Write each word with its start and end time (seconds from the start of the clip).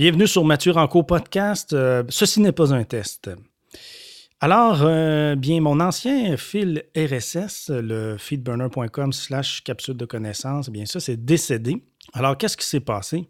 Bienvenue 0.00 0.26
sur 0.26 0.46
Mathieu 0.46 0.72
Ranco 0.72 1.02
Podcast. 1.02 1.74
Euh, 1.74 2.02
ceci 2.08 2.40
n'est 2.40 2.52
pas 2.52 2.72
un 2.72 2.84
test. 2.84 3.30
Alors, 4.40 4.78
euh, 4.80 5.34
bien, 5.34 5.60
mon 5.60 5.78
ancien 5.78 6.38
fil 6.38 6.84
RSS, 6.96 7.68
le 7.68 8.16
feedburner.com 8.16 9.12
slash 9.12 9.62
capsule 9.62 9.98
de 9.98 10.06
connaissances, 10.06 10.68
eh 10.68 10.70
bien 10.70 10.86
ça, 10.86 11.00
c'est 11.00 11.22
décédé. 11.22 11.84
Alors, 12.14 12.38
qu'est-ce 12.38 12.56
qui 12.56 12.64
s'est 12.64 12.80
passé? 12.80 13.28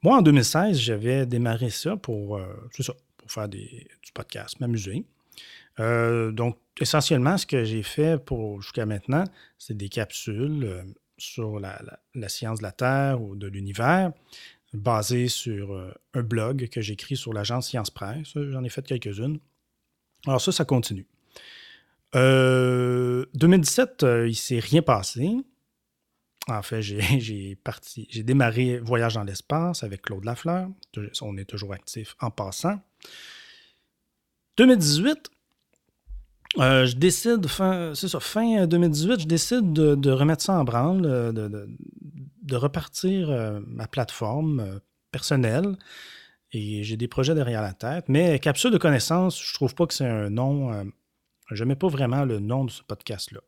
Moi, 0.00 0.16
en 0.16 0.22
2016, 0.22 0.78
j'avais 0.78 1.26
démarré 1.26 1.68
ça 1.68 1.98
pour, 1.98 2.38
euh, 2.38 2.46
ça, 2.78 2.94
pour 3.18 3.30
faire 3.30 3.50
des, 3.50 3.86
du 4.02 4.12
podcast, 4.14 4.58
m'amuser. 4.58 5.04
donc, 5.78 6.56
essentiellement, 6.80 7.36
ce 7.36 7.44
que 7.44 7.62
j'ai 7.62 7.82
fait 7.82 8.18
jusqu'à 8.62 8.86
maintenant, 8.86 9.24
c'est 9.58 9.76
des 9.76 9.90
capsules 9.90 10.82
sur 11.18 11.60
la, 11.60 11.78
science 12.28 12.58
de 12.58 12.62
la 12.62 12.72
Terre 12.72 13.20
ou 13.20 13.36
de 13.36 13.46
l'univers 13.46 14.12
basé 14.72 15.28
sur 15.28 15.72
euh, 15.72 15.92
un 16.14 16.22
blog 16.22 16.68
que 16.68 16.80
j'écris 16.80 17.16
sur 17.16 17.32
l'agence 17.32 17.68
Science 17.68 17.90
Presse. 17.90 18.32
J'en 18.34 18.64
ai 18.64 18.68
fait 18.68 18.86
quelques-unes. 18.86 19.38
Alors 20.26 20.40
ça, 20.40 20.52
ça 20.52 20.64
continue. 20.64 21.06
2017, 22.14 24.02
euh, 24.02 24.06
euh, 24.06 24.26
il 24.26 24.30
ne 24.30 24.34
s'est 24.34 24.58
rien 24.58 24.82
passé. 24.82 25.30
En 26.48 26.62
fait, 26.62 26.82
j'ai 26.82 27.56
parti, 27.56 28.06
j'ai 28.10 28.22
démarré 28.22 28.78
Voyage 28.78 29.14
dans 29.14 29.24
l'espace 29.24 29.82
avec 29.82 30.02
Claude 30.02 30.24
Lafleur. 30.24 30.68
On 31.22 31.36
est 31.36 31.44
toujours 31.44 31.72
actif 31.72 32.16
en 32.20 32.30
passant. 32.30 32.80
2018, 34.56 35.30
je 36.56 36.94
décide, 36.94 37.46
fin, 37.46 37.94
ça, 37.94 38.20
fin 38.20 38.66
2018, 38.66 39.20
je 39.20 39.26
décide 39.26 39.72
de, 39.74 40.10
remettre 40.10 40.42
ça 40.42 40.54
en 40.54 40.64
branle, 40.64 41.02
de 41.02 41.68
repartir 42.54 43.30
euh, 43.30 43.60
ma 43.66 43.86
plateforme 43.86 44.60
euh, 44.60 44.78
personnelle. 45.10 45.76
Et 46.52 46.84
j'ai 46.84 46.96
des 46.96 47.08
projets 47.08 47.34
derrière 47.34 47.62
la 47.62 47.72
tête. 47.72 48.04
Mais 48.08 48.38
Capsule 48.38 48.70
de 48.70 48.78
connaissances, 48.78 49.42
je 49.42 49.52
trouve 49.54 49.74
pas 49.74 49.86
que 49.86 49.94
c'est 49.94 50.06
un 50.06 50.30
nom. 50.30 50.72
Euh, 50.72 50.84
je 51.50 51.64
ne 51.64 51.68
mets 51.68 51.76
pas 51.76 51.88
vraiment 51.88 52.24
le 52.24 52.38
nom 52.38 52.64
de 52.64 52.70
ce 52.70 52.82
podcast-là. 52.82 53.40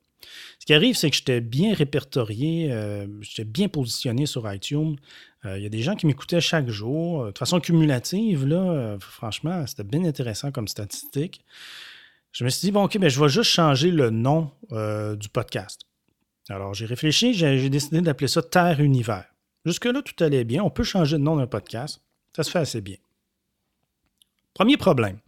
Ce 0.59 0.67
qui 0.67 0.75
arrive, 0.75 0.97
c'est 0.97 1.11
que 1.11 1.17
j'étais 1.17 1.41
bien 1.41 1.75
répertorié, 1.75 2.75
j'étais 3.21 3.45
bien 3.45 3.69
positionné 3.69 4.27
sur 4.27 4.53
iTunes. 4.53 4.97
Il 5.45 5.63
y 5.63 5.67
a 5.67 5.69
des 5.69 5.83
gens 5.83 5.95
qui 5.95 6.07
m'écoutaient 6.07 6.41
chaque 6.41 6.69
jour. 6.69 7.27
De 7.27 7.39
façon 7.39 7.61
cumulative, 7.61 8.45
là, 8.45 8.97
franchement, 8.99 9.65
c'était 9.69 9.85
bien 9.85 10.05
intéressant 10.05 10.51
comme 10.51 10.67
statistique. 10.67 11.45
Je 12.33 12.45
me 12.45 12.51
suis 12.51 12.67
dit, 12.67 12.73
bon, 12.73 12.85
OK, 12.85 12.97
mais 12.97 13.11
je 13.11 13.21
vais 13.21 13.29
juste 13.29 13.51
changer 13.51 13.93
le 13.93 14.11
nom 14.11 14.51
du 15.17 15.29
podcast. 15.29 15.88
Alors, 16.51 16.75
j'ai 16.75 16.87
réfléchi, 16.87 17.35
j'ai 17.35 17.69
décidé 17.69 18.01
d'appeler 18.01 18.29
ça 18.29 18.43
Terre 18.43 18.81
Univers. 18.81 19.27
Jusque-là, 19.65 20.03
tout 20.03 20.25
allait 20.25 20.45
bien. 20.45 20.63
On 20.63 20.71
peut 20.71 20.85
changer 20.85 21.19
de 21.19 21.23
nom 21.23 21.37
d'un 21.37 21.47
podcast. 21.47 22.01
Ça 22.35 22.43
se 22.43 22.51
fait 22.51 22.61
assez 22.61 22.81
bien. 22.81 22.97
Premier 24.55 24.77
problème. 24.77 25.19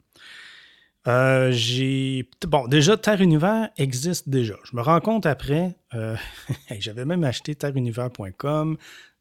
Euh, 1.06 1.50
j'ai. 1.52 2.28
Bon, 2.46 2.66
déjà, 2.66 2.96
Terre 2.96 3.20
Univers 3.20 3.70
existe 3.76 4.28
déjà. 4.28 4.56
Je 4.64 4.76
me 4.76 4.82
rends 4.82 5.00
compte 5.00 5.26
après, 5.26 5.76
euh, 5.94 6.16
j'avais 6.78 7.04
même 7.04 7.24
acheté 7.24 7.54
terreunivers.com, 7.54 8.76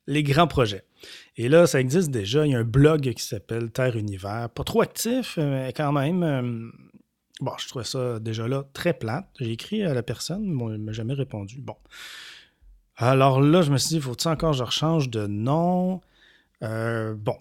les 0.07 0.23
grands 0.23 0.47
projets. 0.47 0.83
Et 1.37 1.47
là, 1.47 1.67
ça 1.67 1.79
existe 1.79 2.11
déjà. 2.11 2.45
Il 2.45 2.51
y 2.51 2.55
a 2.55 2.59
un 2.59 2.63
blog 2.63 3.13
qui 3.13 3.23
s'appelle 3.23 3.71
Terre 3.71 3.95
Univers. 3.95 4.49
Pas 4.49 4.63
trop 4.63 4.81
actif, 4.81 5.37
mais 5.37 5.71
quand 5.75 5.91
même. 5.93 6.71
Bon, 7.39 7.53
je 7.57 7.67
trouvais 7.67 7.85
ça 7.85 8.19
déjà 8.19 8.47
là 8.47 8.65
très 8.73 8.93
plate. 8.93 9.29
J'ai 9.39 9.51
écrit 9.51 9.83
à 9.83 9.93
la 9.93 10.03
personne, 10.03 10.43
mais 10.43 10.65
il 10.65 10.71
ne 10.71 10.77
m'a 10.77 10.91
jamais 10.91 11.13
répondu. 11.13 11.61
Bon. 11.61 11.75
Alors 12.97 13.39
là, 13.41 13.61
je 13.61 13.71
me 13.71 13.77
suis 13.77 13.95
dit, 13.95 14.01
faut-il 14.01 14.27
encore 14.27 14.51
que 14.51 14.57
je 14.57 14.63
rechange 14.63 15.09
de 15.09 15.25
nom? 15.25 16.01
Euh, 16.63 17.15
bon. 17.15 17.37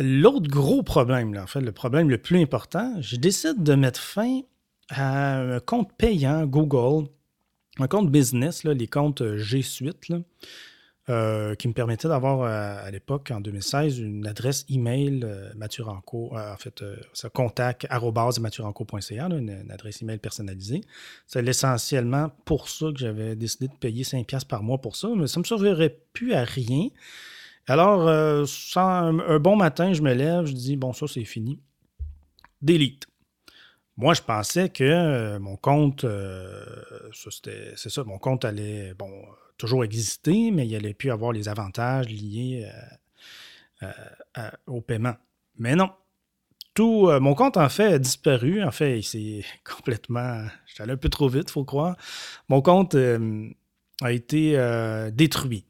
L'autre 0.00 0.48
gros 0.50 0.82
problème, 0.82 1.32
là, 1.32 1.44
en 1.44 1.46
fait, 1.46 1.60
le 1.60 1.72
problème 1.72 2.10
le 2.10 2.18
plus 2.18 2.40
important, 2.42 3.00
je 3.00 3.16
décide 3.16 3.62
de 3.62 3.74
mettre 3.74 4.00
fin 4.00 4.40
à 4.90 5.38
un 5.38 5.60
compte 5.60 5.92
payant 5.96 6.44
Google, 6.44 7.08
un 7.78 7.86
compte 7.86 8.10
business, 8.10 8.64
là, 8.64 8.74
les 8.74 8.88
comptes 8.88 9.36
G 9.36 9.62
Suite. 9.62 10.12
Euh, 11.08 11.54
qui 11.54 11.68
me 11.68 11.72
permettait 11.72 12.08
d'avoir 12.08 12.40
euh, 12.40 12.84
à, 12.84 12.90
l'époque, 12.90 13.30
en 13.30 13.40
2016, 13.40 14.00
une 14.00 14.26
adresse 14.26 14.66
email 14.68 15.20
euh, 15.22 15.52
Mathuranco, 15.54 16.32
euh, 16.36 16.52
en 16.52 16.56
fait, 16.56 16.82
ça 17.12 17.30
contact 17.30 17.86
mathuranco.ca, 18.40 19.26
une, 19.26 19.70
adresse 19.70 20.02
email 20.02 20.18
personnalisée. 20.18 20.80
C'est 21.28 21.46
essentiellement 21.46 22.32
pour 22.44 22.68
ça 22.68 22.86
que 22.90 22.98
j'avais 22.98 23.36
décidé 23.36 23.68
de 23.68 23.74
payer 23.74 24.02
5$ 24.02 24.48
par 24.48 24.64
mois 24.64 24.78
pour 24.78 24.96
ça, 24.96 25.08
mais 25.14 25.28
ça 25.28 25.38
ne 25.38 25.44
me 25.44 25.46
servirait 25.46 25.96
plus 26.12 26.34
à 26.34 26.42
rien. 26.42 26.88
Alors, 27.68 28.48
sans, 28.48 29.20
un, 29.20 29.38
bon 29.38 29.54
matin, 29.54 29.92
je 29.92 30.02
me 30.02 30.12
lève, 30.12 30.46
je 30.46 30.54
dis, 30.54 30.76
bon, 30.76 30.92
ça, 30.92 31.06
c'est 31.06 31.24
fini. 31.24 31.60
Delete. 32.62 33.06
Moi, 33.96 34.14
je 34.14 34.22
pensais 34.22 34.70
que 34.70 35.38
mon 35.38 35.56
compte, 35.56 36.04
c'est 37.12 37.90
ça, 37.90 38.02
mon 38.02 38.18
compte 38.18 38.44
allait, 38.44 38.92
bon, 38.94 39.08
toujours 39.56 39.84
exister, 39.84 40.50
mais 40.50 40.66
il 40.66 40.74
allait 40.74 40.94
plus 40.94 41.10
avoir 41.10 41.32
les 41.32 41.48
avantages 41.48 42.08
liés 42.08 42.68
euh, 43.82 43.90
euh, 44.38 44.50
au 44.66 44.80
paiement. 44.80 45.16
Mais 45.58 45.76
non. 45.76 45.90
Tout, 46.74 47.08
euh, 47.08 47.20
mon 47.20 47.34
compte, 47.34 47.56
en 47.56 47.68
fait, 47.68 47.94
a 47.94 47.98
disparu. 47.98 48.62
En 48.62 48.70
fait, 48.70 48.98
il 48.98 49.02
s'est 49.02 49.44
complètement. 49.64 50.44
J'étais 50.66 50.82
allé 50.82 50.92
un 50.92 50.96
peu 50.96 51.08
trop 51.08 51.28
vite, 51.28 51.50
faut 51.50 51.64
croire. 51.64 51.96
Mon 52.48 52.62
compte 52.62 52.96
a 54.02 54.12
été 54.12 54.56
détruit. 55.12 55.64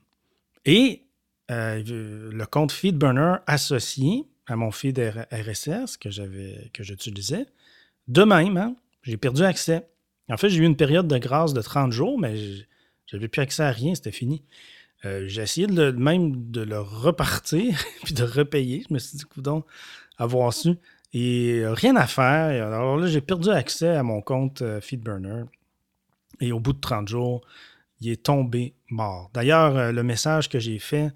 Et 0.64 1.02
le 1.48 2.44
compte 2.44 2.72
FeedBurner 2.72 3.36
associé 3.46 4.24
à 4.46 4.56
mon 4.56 4.70
feed 4.70 4.98
RSS 5.32 5.96
que 5.96 6.10
j'avais 6.10 6.70
que 6.72 6.84
j'utilisais, 6.84 7.46
de 8.08 8.22
même, 8.22 8.56
hein, 8.56 8.76
j'ai 9.02 9.16
perdu 9.16 9.42
accès. 9.42 9.88
En 10.28 10.36
fait, 10.36 10.48
j'ai 10.48 10.62
eu 10.62 10.66
une 10.66 10.76
période 10.76 11.08
de 11.08 11.18
grâce 11.18 11.54
de 11.54 11.60
30 11.60 11.92
jours, 11.92 12.18
mais 12.18 12.36
j'avais 13.06 13.28
plus 13.28 13.42
accès 13.42 13.62
à 13.62 13.70
rien, 13.70 13.94
c'était 13.94 14.12
fini. 14.12 14.42
Euh, 15.04 15.24
j'ai 15.28 15.42
essayé 15.42 15.66
de 15.66 15.90
même 15.90 16.50
de 16.50 16.62
le 16.62 16.80
repartir 16.80 17.78
puis 18.04 18.14
de 18.14 18.24
repayer. 18.24 18.84
Je 18.88 18.94
me 18.94 18.98
suis 18.98 19.18
dit, 19.18 19.24
coudon, 19.24 19.64
avoir 20.18 20.52
su. 20.52 20.74
Et 21.12 21.60
euh, 21.60 21.72
rien 21.72 21.96
à 21.96 22.06
faire. 22.06 22.66
Alors 22.66 22.96
là, 22.96 23.06
j'ai 23.06 23.20
perdu 23.20 23.50
accès 23.50 23.88
à 23.88 24.02
mon 24.02 24.20
compte 24.20 24.62
euh, 24.62 24.80
FeedBurner. 24.80 25.44
Et 26.40 26.52
au 26.52 26.60
bout 26.60 26.72
de 26.72 26.80
30 26.80 27.08
jours, 27.08 27.42
il 28.00 28.10
est 28.10 28.22
tombé 28.22 28.74
mort. 28.90 29.30
D'ailleurs, 29.32 29.90
le 29.90 30.02
message 30.02 30.50
que 30.50 30.58
j'ai 30.58 30.78
fait 30.78 31.12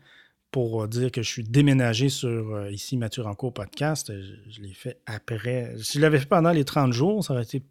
pour 0.50 0.88
dire 0.88 1.12
que 1.12 1.22
je 1.22 1.28
suis 1.28 1.44
déménagé 1.44 2.08
sur 2.08 2.68
ici 2.70 2.96
Mathieu 2.96 3.22
Rancourt 3.22 3.52
Podcast, 3.52 4.10
je, 4.10 4.50
je 4.50 4.62
l'ai 4.62 4.72
fait 4.72 4.98
après. 5.04 5.74
Si 5.78 5.98
je 5.98 6.02
l'avais 6.02 6.18
fait 6.18 6.26
pendant 6.26 6.52
les 6.52 6.64
30 6.64 6.94
jours, 6.94 7.22
ça 7.22 7.34
aurait 7.34 7.42
été 7.42 7.62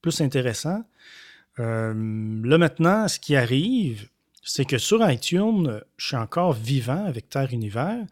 plus 0.00 0.18
intéressant. 0.22 0.82
Euh, 1.60 2.42
là 2.44 2.58
maintenant, 2.58 3.08
ce 3.08 3.18
qui 3.18 3.36
arrive, 3.36 4.08
c'est 4.42 4.64
que 4.64 4.78
sur 4.78 5.08
iTunes, 5.08 5.80
je 5.96 6.06
suis 6.06 6.16
encore 6.16 6.52
vivant 6.52 7.04
avec 7.06 7.28
Terre 7.28 7.52
Univers. 7.52 8.04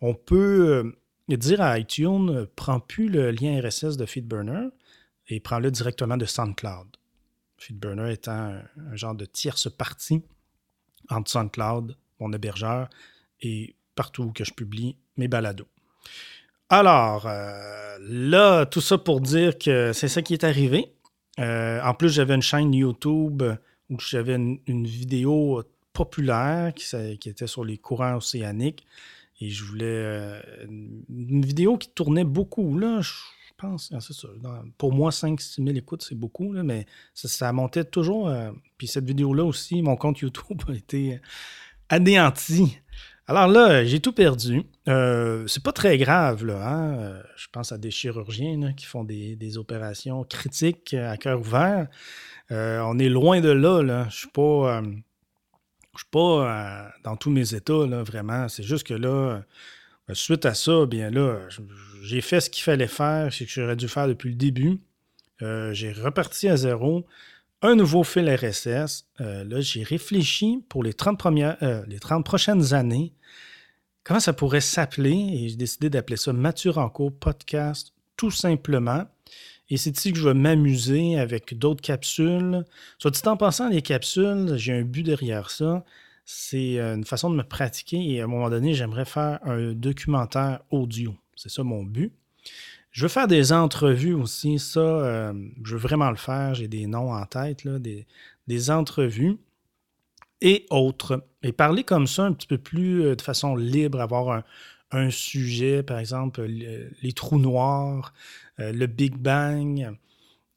On 0.00 0.14
peut 0.14 0.92
euh, 1.28 1.36
dire 1.36 1.60
à 1.60 1.78
iTunes, 1.78 2.46
prends 2.56 2.80
plus 2.80 3.08
le 3.08 3.30
lien 3.30 3.60
RSS 3.60 3.96
de 3.96 4.06
FeedBurner 4.06 4.68
et 5.28 5.40
prends-le 5.40 5.70
directement 5.70 6.16
de 6.16 6.24
SoundCloud. 6.24 6.88
FeedBurner 7.58 8.12
étant 8.12 8.32
un, 8.76 8.96
genre 8.96 9.14
de 9.14 9.24
tierce 9.24 9.70
partie 9.70 10.22
entre 11.08 11.30
SoundCloud, 11.30 11.96
mon 12.20 12.32
hébergeur, 12.32 12.88
et 13.40 13.74
partout 13.94 14.32
que 14.32 14.44
je 14.44 14.52
publie 14.52 14.96
mes 15.16 15.28
balados. 15.28 15.68
Alors, 16.68 17.26
euh, 17.26 17.98
là, 18.00 18.66
tout 18.66 18.80
ça 18.80 18.98
pour 18.98 19.20
dire 19.20 19.58
que 19.58 19.92
c'est 19.92 20.08
ça 20.08 20.22
qui 20.22 20.32
est 20.32 20.44
arrivé. 20.44 20.91
Euh, 21.38 21.80
en 21.82 21.94
plus, 21.94 22.10
j'avais 22.10 22.34
une 22.34 22.42
chaîne 22.42 22.74
YouTube 22.74 23.42
où 23.90 23.98
j'avais 23.98 24.34
une, 24.34 24.86
vidéo 24.86 25.62
populaire 25.92 26.72
qui, 26.74 27.28
était 27.28 27.46
sur 27.46 27.64
les 27.64 27.78
courants 27.78 28.16
océaniques. 28.16 28.86
Et 29.40 29.48
je 29.48 29.64
voulais. 29.64 29.84
Euh, 29.86 30.40
une 30.68 31.44
vidéo 31.44 31.78
qui 31.78 31.90
tournait 31.90 32.24
beaucoup, 32.24 32.78
là. 32.78 33.00
Je 33.00 33.12
pense, 33.56 33.90
ah, 33.94 34.00
c'est 34.00 34.12
ça. 34.12 34.28
pour 34.78 34.92
moi, 34.92 35.10
5-6 35.10 35.64
000 35.64 35.76
écoutes, 35.76 36.02
c'est 36.02 36.14
beaucoup, 36.14 36.52
mais 36.52 36.86
ça, 37.14 37.52
montait 37.52 37.84
toujours. 37.84 38.28
Euh, 38.28 38.50
puis 38.78 38.86
cette 38.86 39.04
vidéo-là 39.04 39.44
aussi, 39.44 39.82
mon 39.82 39.96
compte 39.96 40.20
YouTube 40.20 40.62
a 40.68 40.72
été 40.72 41.20
anéanti. 41.88 42.78
Alors 43.34 43.48
là, 43.48 43.82
j'ai 43.86 43.98
tout 43.98 44.12
perdu. 44.12 44.62
Euh, 44.88 45.46
c'est 45.46 45.62
pas 45.62 45.72
très 45.72 45.96
grave. 45.96 46.44
Hein. 46.50 46.96
Euh, 46.98 47.22
je 47.34 47.46
pense 47.50 47.72
à 47.72 47.78
des 47.78 47.90
chirurgiens 47.90 48.74
qui 48.74 48.84
font 48.84 49.04
des, 49.04 49.56
opérations 49.56 50.22
critiques 50.24 50.92
à 50.92 51.16
cœur 51.16 51.40
ouvert. 51.40 51.86
Euh, 52.50 52.80
on 52.80 52.98
est 52.98 53.08
loin 53.08 53.40
de 53.40 53.48
là, 53.48 53.82
là. 53.82 54.06
Je 54.10 54.16
suis 54.16 54.28
je 54.36 55.98
suis 55.98 56.08
pas 56.10 56.92
dans 57.04 57.16
tous 57.16 57.30
mes 57.30 57.54
états, 57.54 57.86
vraiment. 58.02 58.50
C'est 58.50 58.64
juste 58.64 58.86
que 58.86 58.92
là, 58.92 59.42
suite 60.12 60.44
à 60.44 60.52
ça, 60.52 60.84
bien 60.84 61.08
là, 61.08 61.38
j'ai 62.02 62.20
fait 62.20 62.42
ce 62.42 62.50
qu'il 62.50 62.64
fallait 62.64 62.86
faire, 62.86 63.32
ce 63.32 63.44
que 63.44 63.50
j'aurais 63.50 63.76
dû 63.76 63.88
faire 63.88 64.08
depuis 64.08 64.28
le 64.28 64.36
début. 64.36 64.78
j'ai 65.40 65.92
reparti 65.92 66.50
à 66.50 66.58
zéro 66.58 67.06
un 67.62 67.76
nouveau 67.76 68.04
fil 68.04 68.28
RSS. 68.28 69.06
là, 69.18 69.60
j'ai 69.60 69.82
réfléchi 69.82 70.64
pour 70.68 70.82
les 70.82 70.92
30, 70.92 71.18
premières, 71.18 71.56
les 71.86 71.98
30 71.98 72.24
prochaines 72.24 72.74
années 72.74 73.14
comment 74.04 74.20
ça 74.20 74.32
pourrait 74.32 74.60
s'appeler? 74.60 75.12
Et 75.12 75.48
j'ai 75.48 75.56
décidé 75.56 75.90
d'appeler 75.90 76.16
ça 76.16 76.32
Mature 76.32 76.78
en 76.78 76.88
cours 76.88 77.12
podcast 77.12 77.92
tout 78.16 78.30
simplement. 78.30 79.04
Et 79.68 79.76
c'est 79.76 79.96
ici 79.96 80.12
que 80.12 80.18
je 80.18 80.28
vais 80.28 80.34
m'amuser 80.34 81.18
avec 81.18 81.58
d'autres 81.58 81.80
capsules. 81.80 82.64
Soit 82.98 83.10
dit 83.10 83.20
en 83.26 83.36
passant, 83.36 83.68
les 83.68 83.82
capsules, 83.82 84.54
j'ai 84.56 84.72
un 84.74 84.82
but 84.82 85.02
derrière 85.02 85.50
ça. 85.50 85.84
C'est 86.24 86.78
euh, 86.78 86.94
une 86.94 87.04
façon 87.04 87.30
de 87.30 87.36
me 87.36 87.42
pratiquer 87.42 88.12
et 88.12 88.20
à 88.20 88.24
un 88.24 88.26
moment 88.26 88.50
donné, 88.50 88.74
j'aimerais 88.74 89.04
faire 89.04 89.40
un 89.44 89.72
documentaire 89.72 90.60
audio. 90.70 91.14
C'est 91.36 91.48
ça 91.48 91.62
mon 91.62 91.82
but. 91.82 92.12
Je 92.92 93.02
veux 93.02 93.08
faire 93.08 93.28
des 93.28 93.52
entrevues 93.52 94.14
aussi. 94.14 94.58
Ça, 94.58 94.80
euh, 94.80 95.32
je 95.64 95.72
veux 95.72 95.80
vraiment 95.80 96.10
le 96.10 96.16
faire. 96.16 96.54
J'ai 96.54 96.68
des 96.68 96.86
noms 96.86 97.12
en 97.12 97.24
tête, 97.26 97.66
des, 97.66 98.06
des 98.46 98.70
entrevues 98.70 99.38
et 100.42 100.66
autres. 100.70 101.24
Et 101.42 101.52
parler 101.52 101.84
comme 101.84 102.06
ça 102.06 102.24
un 102.24 102.32
petit 102.32 102.46
peu 102.46 102.58
plus 102.58 103.02
euh, 103.02 103.16
de 103.16 103.22
façon 103.22 103.56
libre, 103.56 104.00
avoir 104.00 104.42
un, 104.90 105.10
sujet, 105.10 105.82
par 105.82 105.98
exemple, 105.98 106.42
les 106.42 107.12
trous 107.14 107.38
noirs, 107.38 108.12
euh, 108.60 108.72
le 108.72 108.86
Big 108.86 109.16
Bang, 109.16 109.96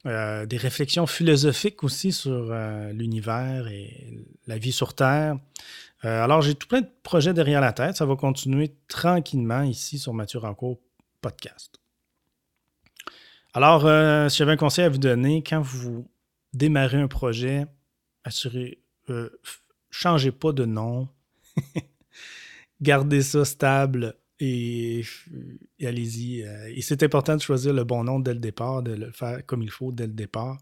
euh, 0.05 0.45
des 0.45 0.57
réflexions 0.57 1.07
philosophiques 1.07 1.85
aussi 1.85 2.11
sur 2.11 2.53
l'univers 2.91 3.67
et 3.69 4.25
la 4.45 4.57
vie 4.57 4.73
sur 4.73 4.93
Terre. 4.93 5.37
alors, 6.01 6.41
j'ai 6.41 6.53
tout 6.53 6.67
plein 6.67 6.81
de 6.81 6.89
projets 7.01 7.33
derrière 7.33 7.61
la 7.61 7.71
tête. 7.71 7.95
Ça 7.95 8.05
va 8.05 8.15
continuer 8.17 8.75
tranquillement 8.89 9.61
ici 9.61 9.97
sur 9.97 10.13
Mathieu 10.13 10.39
Rancourt 10.39 10.79
Podcast. 11.21 11.84
Alors, 13.55 13.81
si 14.29 14.37
j'avais 14.37 14.51
un 14.51 14.57
conseil 14.57 14.85
à 14.85 14.89
vous 14.89 14.97
donner, 14.97 15.41
quand 15.41 15.61
vous 15.61 16.05
démarrez 16.53 16.97
un 16.97 17.07
projet, 17.07 17.65
assurez, 18.23 18.79
changez 19.89 20.31
pas 20.31 20.51
de 20.51 20.65
nom. 20.65 21.07
Gardez 22.81 23.21
ça 23.21 23.45
stable 23.45 24.15
et, 24.39 25.03
allez-y. 25.81 26.43
Euh, 26.43 26.71
et 26.73 26.81
c'est 26.81 27.03
important 27.03 27.35
de 27.35 27.41
choisir 27.41 27.73
le 27.73 27.83
bon 27.83 28.03
nom 28.03 28.19
dès 28.19 28.33
le 28.33 28.39
départ, 28.39 28.83
de 28.83 28.93
le 28.93 29.11
faire 29.11 29.45
comme 29.45 29.63
il 29.63 29.71
faut 29.71 29.91
dès 29.91 30.07
le 30.07 30.13
départ. 30.13 30.57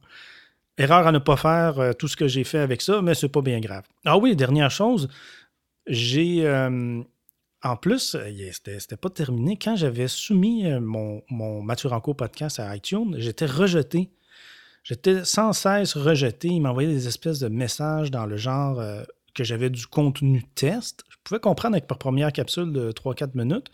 Erreur 0.78 1.07
à 1.07 1.12
ne 1.12 1.19
pas 1.19 1.38
faire 1.38 1.80
euh, 1.80 1.94
tout 1.94 2.07
ce 2.07 2.16
que 2.16 2.28
j'ai 2.28 2.44
fait 2.44 2.60
avec 2.60 2.81
ça, 2.81 3.01
mais 3.01 3.16
c'est 3.16 3.30
pas 3.30 3.42
bien 3.42 3.60
grave. 3.60 3.84
Ah 4.06 4.18
oui, 4.18 4.36
dernière 4.36 4.72
chose, 4.72 5.07
j'ai. 5.88 6.46
Euh, 6.46 7.01
en 7.63 7.75
plus, 7.77 8.18
c'était 8.51 8.98
pas 8.98 9.10
terminé. 9.10 9.57
Quand 9.57 9.75
j'avais 9.75 10.07
soumis 10.07 10.69
mon, 10.80 11.21
mon 11.30 11.62
Maturanco 11.62 12.13
podcast 12.13 12.60
à 12.60 12.75
iTunes, 12.75 13.15
j'étais 13.18 13.45
rejeté. 13.45 14.12
J'étais 14.83 15.24
sans 15.24 15.54
cesse 15.54 15.95
rejeté. 15.95 16.50
Il 16.50 16.62
m'envoyait 16.62 16.89
des 16.89 17.07
espèces 17.07 17.39
de 17.39 17.48
messages 17.48 18.12
dans 18.12 18.25
le 18.25 18.36
genre 18.36 18.81
que 19.34 19.44
j'avais 19.44 19.70
du 19.70 19.88
contenu 19.88 20.44
test. 20.56 21.04
Je 21.10 21.16
pouvais 21.24 21.40
comprendre 21.40 21.76
avec 21.76 21.90
ma 21.90 21.96
première 21.96 22.32
capsule 22.32 22.72
de 22.72 22.92
3-4 22.92 23.32
minutes, 23.36 23.68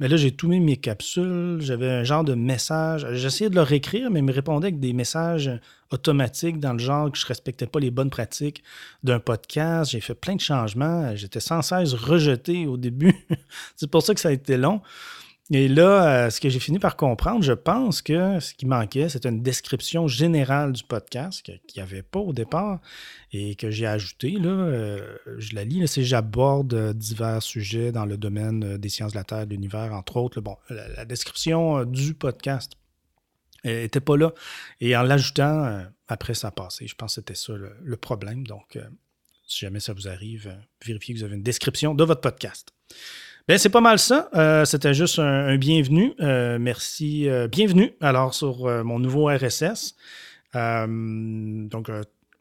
mais 0.00 0.08
là, 0.08 0.16
j'ai 0.16 0.32
tout 0.32 0.48
mis 0.48 0.60
mes 0.60 0.78
capsules. 0.78 1.58
J'avais 1.60 1.90
un 1.90 2.04
genre 2.04 2.24
de 2.24 2.34
message. 2.34 3.06
J'essayais 3.12 3.50
de 3.50 3.54
le 3.54 3.60
réécrire, 3.60 4.10
mais 4.10 4.20
il 4.20 4.24
me 4.24 4.32
répondait 4.32 4.68
avec 4.68 4.80
des 4.80 4.94
messages 4.94 5.50
automatiques 5.90 6.58
dans 6.58 6.72
le 6.72 6.78
genre 6.78 7.12
que 7.12 7.18
je 7.18 7.26
respectais 7.26 7.66
pas 7.66 7.80
les 7.80 7.90
bonnes 7.90 8.08
pratiques 8.08 8.62
d'un 9.02 9.20
podcast. 9.20 9.90
J'ai 9.90 10.00
fait 10.00 10.14
plein 10.14 10.36
de 10.36 10.40
changements. 10.40 11.14
J'étais 11.16 11.40
sans 11.40 11.60
cesse 11.60 11.92
rejeté 11.92 12.66
au 12.66 12.78
début. 12.78 13.14
C'est 13.76 13.90
pour 13.90 14.02
ça 14.02 14.14
que 14.14 14.20
ça 14.20 14.30
a 14.30 14.32
été 14.32 14.56
long. 14.56 14.80
Et 15.52 15.66
là, 15.66 16.26
euh, 16.26 16.30
ce 16.30 16.40
que 16.40 16.48
j'ai 16.48 16.60
fini 16.60 16.78
par 16.78 16.96
comprendre, 16.96 17.42
je 17.42 17.52
pense 17.52 18.02
que 18.02 18.38
ce 18.38 18.54
qui 18.54 18.66
manquait, 18.66 19.08
c'était 19.08 19.30
une 19.30 19.42
description 19.42 20.06
générale 20.06 20.72
du 20.72 20.84
podcast 20.84 21.42
qu'il 21.42 21.60
n'y 21.74 21.82
avait 21.82 22.02
pas 22.02 22.20
au 22.20 22.32
départ 22.32 22.80
et 23.32 23.56
que 23.56 23.68
j'ai 23.68 23.86
ajouté. 23.86 24.30
Là, 24.30 24.50
euh, 24.50 25.16
je 25.38 25.56
la 25.56 25.64
lis, 25.64 25.88
c'est 25.88 26.04
j'aborde 26.04 26.92
divers 26.94 27.42
sujets 27.42 27.90
dans 27.90 28.04
le 28.04 28.16
domaine 28.16 28.76
des 28.76 28.88
sciences 28.88 29.10
de 29.10 29.18
la 29.18 29.24
Terre, 29.24 29.44
de 29.44 29.50
l'univers, 29.50 29.92
entre 29.92 30.18
autres. 30.18 30.40
Bon, 30.40 30.56
la, 30.68 31.04
description 31.04 31.84
du 31.84 32.14
podcast 32.14 32.74
n'était 33.64 34.00
pas 34.00 34.16
là. 34.16 34.32
Et 34.80 34.96
en 34.96 35.02
l'ajoutant, 35.02 35.64
euh, 35.64 35.82
après, 36.06 36.34
ça 36.34 36.48
a 36.48 36.52
passé. 36.52 36.86
Je 36.86 36.94
pense 36.94 37.16
que 37.16 37.22
c'était 37.22 37.34
ça 37.34 37.54
le, 37.54 37.96
problème. 37.96 38.46
Donc, 38.46 38.78
si 39.48 39.60
jamais 39.60 39.80
ça 39.80 39.94
vous 39.94 40.06
arrive, 40.06 40.56
vérifiez 40.86 41.12
que 41.12 41.18
vous 41.18 41.24
avez 41.24 41.34
une 41.34 41.42
description 41.42 41.92
de 41.92 42.04
votre 42.04 42.20
podcast. 42.20 42.68
Ben, 43.50 43.58
c'est 43.58 43.68
pas 43.68 43.80
mal 43.80 43.98
ça. 43.98 44.30
Euh, 44.36 44.64
c'était 44.64 44.94
juste 44.94 45.18
un, 45.18 45.56
bienvenu. 45.56 46.14
Euh, 46.20 46.56
merci. 46.60 47.28
Euh, 47.28 47.48
bienvenue 47.48 47.90
alors 48.00 48.32
sur 48.32 48.68
mon 48.84 49.00
nouveau 49.00 49.26
RSS. 49.26 49.96
donc, 50.54 51.90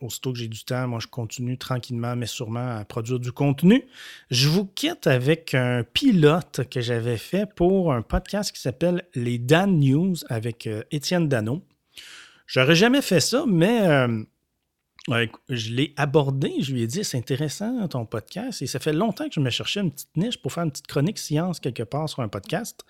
aussitôt 0.01 0.33
que 0.33 0.37
j'ai 0.37 0.47
du 0.47 0.63
temps, 0.63 0.87
moi, 0.87 0.99
je 1.01 1.07
continue 1.07 1.57
tranquillement, 1.57 2.15
mais 2.15 2.27
sûrement 2.27 2.77
à 2.77 2.85
produire 2.85 3.17
du 3.19 3.31
contenu. 3.31 3.85
Je 4.29 4.49
vous 4.49 4.67
quitte 4.67 5.07
avec 5.07 5.55
un 5.55 5.83
pilote 5.83 6.61
que 6.69 6.79
j'avais 6.79 7.17
fait 7.17 7.51
pour 7.55 7.91
un 7.91 8.03
podcast 8.03 8.51
qui 8.51 8.61
s'appelle 8.61 9.03
Les 9.15 9.39
Dan 9.39 9.79
News 9.79 10.13
avec 10.29 10.69
Étienne 10.91 11.27
Dano. 11.27 11.65
J'aurais 12.45 12.75
jamais 12.75 13.01
fait 13.01 13.19
ça, 13.19 13.45
mais 13.47 14.05
je 15.49 15.73
l'ai 15.73 15.93
abordé, 15.97 16.53
je 16.61 16.73
lui 16.73 16.83
ai 16.83 16.87
dit 16.87 17.03
c'est 17.03 17.17
intéressant 17.17 17.87
ton 17.87 18.05
podcast 18.05 18.61
et 18.61 18.67
ça 18.67 18.79
fait 18.79 18.93
longtemps 18.93 19.27
que 19.27 19.33
je 19.33 19.39
me 19.39 19.49
cherchais 19.49 19.79
une 19.79 19.91
petite 19.91 20.15
niche 20.15 20.41
pour 20.41 20.53
faire 20.53 20.63
une 20.63 20.71
petite 20.71 20.87
chronique 20.87 21.17
science 21.17 21.59
quelque 21.59 21.83
part 21.83 22.07
sur 22.09 22.21
un 22.21 22.27
podcast. 22.27 22.85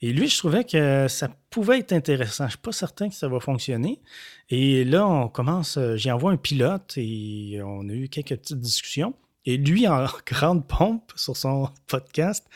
Et 0.00 0.12
lui, 0.12 0.28
je 0.28 0.38
trouvais 0.38 0.64
que 0.64 1.06
ça 1.08 1.28
pouvait 1.50 1.80
être 1.80 1.92
intéressant. 1.92 2.44
Je 2.44 2.48
ne 2.48 2.50
suis 2.50 2.58
pas 2.58 2.72
certain 2.72 3.08
que 3.08 3.14
ça 3.14 3.28
va 3.28 3.40
fonctionner. 3.40 4.00
Et 4.48 4.84
là, 4.84 5.06
on 5.06 5.28
commence, 5.28 5.76
euh, 5.76 5.96
j'y 5.96 6.10
envoie 6.10 6.32
un 6.32 6.36
pilote 6.36 6.94
et 6.96 7.60
on 7.62 7.88
a 7.88 7.92
eu 7.92 8.08
quelques 8.08 8.36
petites 8.36 8.60
discussions. 8.60 9.14
Et 9.46 9.56
lui, 9.56 9.88
en 9.88 10.04
grande 10.26 10.66
pompe 10.66 11.12
sur 11.16 11.36
son 11.36 11.70
podcast, 11.86 12.46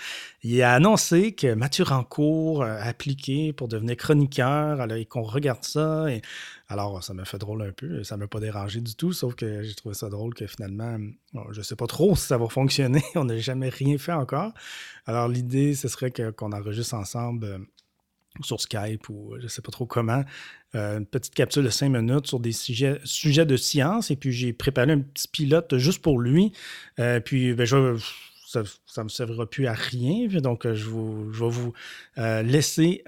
il 0.43 0.61
a 0.63 0.75
annoncé 0.75 1.33
que 1.33 1.55
Mathieu 1.55 1.85
Rancourt 1.85 2.63
a 2.63 2.75
appliqué 2.83 3.53
pour 3.53 3.69
devenir 3.69 3.97
chroniqueur 3.97 4.81
alors, 4.81 4.97
et 4.97 5.07
qu'on 5.07 5.23
regarde 5.23 5.65
ça. 5.65 6.11
Et 6.11 6.21
alors, 6.69 7.03
ça 7.03 7.15
m'a 7.15 7.25
fait 7.25 7.39
drôle 7.39 7.63
un 7.63 7.73
peu. 7.73 8.05
Ça 8.05 8.17
ne 8.17 8.21
m'a 8.23 8.29
pas 8.29 8.41
dérangé 8.41 8.81
du 8.81 8.95
tout, 8.95 9.13
sauf 9.13 9.35
que 9.35 9.63
j'ai 9.63 9.75
trouvé 9.75 9.95
ça 9.95 10.11
drôle 10.11 10.35
que 10.35 10.47
finalement, 10.47 10.99
je 11.51 11.59
ne 11.59 11.65
sais 11.65 11.77
pas 11.77 11.87
trop 11.87 12.15
si 12.17 12.27
ça 12.27 12.37
va 12.37 12.49
fonctionner. 12.49 13.03
On 13.15 13.25
n'a 13.25 13.39
jamais 13.39 13.71
rien 13.71 13.97
fait 13.97 14.13
encore. 14.13 14.53
Alors, 15.07 15.29
l'idée, 15.29 15.75
ce 15.75 15.89
serait 15.89 16.11
qu'on 16.11 16.53
enregistre 16.53 16.95
ensemble 16.95 17.47
euh, 17.47 17.59
sur 18.43 18.61
Skype 18.61 19.09
ou 19.09 19.37
je 19.39 19.45
ne 19.45 19.49
sais 19.49 19.63
pas 19.63 19.71
trop 19.71 19.87
comment, 19.87 20.25
euh, 20.75 20.99
une 20.99 21.07
petite 21.07 21.35
capsule 21.35 21.65
de 21.65 21.71
cinq 21.71 21.89
minutes 21.89 22.27
sur 22.27 22.41
des 22.41 22.53
sujets, 22.53 22.99
sujets 23.05 23.47
de 23.47 23.57
science. 23.57 24.11
Et 24.11 24.17
puis, 24.17 24.33
j'ai 24.33 24.53
préparé 24.53 24.93
un 24.93 25.01
petit 25.01 25.29
pilote 25.29 25.77
juste 25.79 26.03
pour 26.03 26.21
lui. 26.21 26.53
Euh, 26.99 27.21
puis, 27.21 27.55
ben, 27.55 27.67
je 27.67 27.97
ça 28.47 28.63
ne 28.99 29.05
me 29.05 29.09
servira 29.09 29.51
plus 29.51 29.67
à 29.67 29.73
rien. 29.73 30.29
Donc, 30.41 30.73
je, 30.73 30.85
vous, 30.85 31.33
je 31.33 31.45
vais 31.45 31.51
vous 31.51 31.73
laisser 32.17 33.03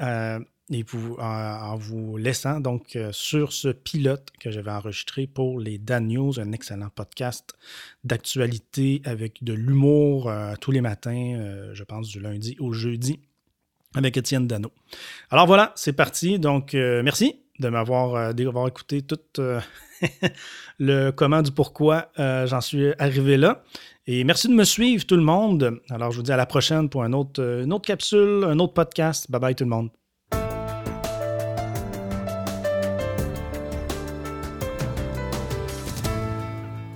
et 0.70 0.84
en, 1.18 1.76
vous 1.76 2.16
laissant 2.16 2.60
donc 2.60 2.96
euh, 2.96 3.10
sur 3.12 3.52
ce 3.52 3.68
pilote 3.68 4.30
que 4.40 4.50
j'avais 4.50 4.72
enregistré 4.72 5.26
pour 5.26 5.60
les 5.60 5.78
Dan 5.78 6.08
News, 6.08 6.40
un 6.40 6.50
excellent 6.52 6.88
podcast 6.88 7.54
d'actualité 8.02 9.00
avec 9.04 9.44
de 9.44 9.52
l'humour 9.52 10.28
euh, 10.28 10.54
tous 10.60 10.72
les 10.72 10.80
matins, 10.80 11.36
euh, 11.38 11.70
je 11.72 11.84
pense 11.84 12.08
du 12.08 12.18
lundi 12.18 12.56
au 12.58 12.72
jeudi, 12.72 13.20
avec 13.94 14.16
Étienne 14.16 14.48
Dano. 14.48 14.72
Alors 15.30 15.46
voilà, 15.46 15.72
c'est 15.76 15.92
parti. 15.92 16.40
Donc 16.40 16.74
merci 16.74 17.45
de 17.58 17.68
m'avoir 17.68 18.32
écouté 18.66 19.02
tout 19.02 19.18
le 20.78 21.10
comment 21.10 21.42
du 21.42 21.50
pourquoi 21.50 22.10
j'en 22.16 22.60
suis 22.60 22.92
arrivé 22.98 23.36
là. 23.36 23.62
Et 24.06 24.22
merci 24.22 24.48
de 24.48 24.54
me 24.54 24.64
suivre 24.64 25.04
tout 25.04 25.16
le 25.16 25.22
monde. 25.22 25.80
Alors 25.90 26.12
je 26.12 26.18
vous 26.18 26.22
dis 26.22 26.32
à 26.32 26.36
la 26.36 26.46
prochaine 26.46 26.88
pour 26.88 27.02
un 27.02 27.12
autre, 27.12 27.42
une 27.64 27.72
autre 27.72 27.86
capsule, 27.86 28.44
un 28.48 28.58
autre 28.58 28.74
podcast. 28.74 29.30
Bye 29.30 29.40
bye 29.40 29.54
tout 29.54 29.64
le 29.64 29.70
monde. 29.70 29.90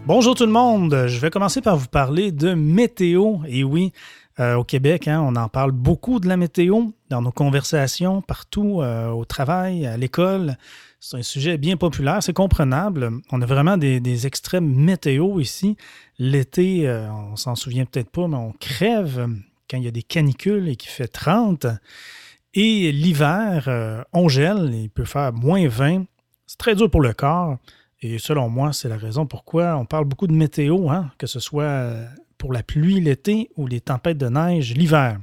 Bonjour 0.07 0.35
tout 0.35 0.45
le 0.45 0.51
monde, 0.51 1.07
je 1.07 1.21
vais 1.21 1.31
commencer 1.31 1.61
par 1.61 1.77
vous 1.77 1.87
parler 1.87 2.33
de 2.33 2.53
météo. 2.55 3.37
Et 3.47 3.63
oui, 3.63 3.93
euh, 4.39 4.55
au 4.55 4.65
Québec, 4.65 5.09
hein, 5.09 5.21
on 5.21 5.35
en 5.37 5.49
parle 5.49 5.73
beaucoup 5.73 6.21
de 6.21 6.29
la 6.29 6.37
météo 6.37 6.85
dans 7.09 7.21
nos 7.21 7.33
conversations, 7.33 8.23
partout, 8.23 8.81
euh, 8.81 9.09
au 9.09 9.25
travail, 9.25 9.87
à 9.87 9.97
l'école. 9.97 10.57
C'est 11.01 11.17
un 11.17 11.23
sujet 11.23 11.59
bien 11.59 11.77
populaire, 11.77 12.23
c'est 12.23 12.33
comprenable. 12.33 13.11
On 13.33 13.43
a 13.43 13.47
vraiment 13.47 13.77
des, 13.77 14.27
extrêmes 14.27 14.73
météo 14.73 15.41
ici. 15.41 15.77
L'été, 16.19 16.89
euh, 16.89 17.11
on 17.11 17.37
s'en 17.37 17.55
souvient 17.55 17.85
peut-être 17.85 18.11
pas, 18.11 18.29
mais 18.29 18.37
on 18.37 18.53
crève 18.53 19.29
quand 19.69 19.79
il 19.79 19.85
y 19.85 19.89
a 19.89 19.93
des 19.93 20.03
canicules 20.03 20.69
et 20.69 20.77
qu'il 20.77 20.91
fait 20.91 21.09
30. 21.09 21.67
Et 22.55 22.93
l'hiver, 22.93 24.05
on 24.13 24.29
gèle, 24.29 24.71
il 24.75 24.91
peut 24.91 25.05
faire 25.05 25.33
moins 25.33 25.69
20. 25.69 26.05
C'est 26.47 26.59
très 26.59 26.75
dur 26.75 26.91
pour 26.91 27.01
le 27.01 27.13
corps. 27.13 27.59
Et 28.03 28.19
selon 28.19 28.49
moi, 28.49 28.73
c'est 28.73 28.89
la 28.89 28.97
raison 28.97 29.27
pourquoi 29.27 29.77
on 29.77 29.85
parle 29.85 30.07
beaucoup 30.07 30.27
de 30.27 30.33
météo, 30.33 30.89
hein, 30.89 31.13
que 31.19 31.27
ce 31.27 31.39
soit 31.39 31.93
pour 32.41 32.53
la 32.55 32.63
pluie 32.63 33.01
l'été 33.01 33.51
ou 33.57 33.67
les 33.67 33.81
tempêtes 33.81 34.19
de 34.19 34.29
neige 34.29 34.75
l'hiver. 34.75 35.21